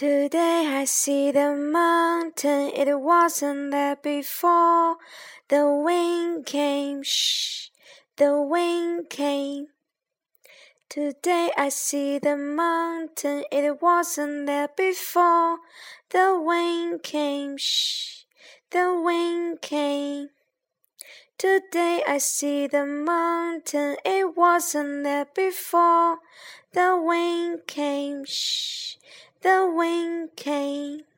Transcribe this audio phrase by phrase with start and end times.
[0.00, 4.96] Today I see the mountain, it wasn't there before.
[5.48, 7.68] The wind came, shh,
[8.16, 9.66] the wind came.
[10.88, 15.58] Today I see the mountain, it wasn't there before.
[16.08, 18.24] The wind came, shh,
[18.70, 20.30] the wind came.
[21.36, 26.20] Today I see the mountain, it wasn't there before.
[26.72, 28.79] The wind came, shh,
[29.42, 31.09] the wind came.